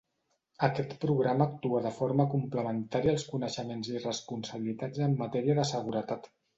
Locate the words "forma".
1.99-2.27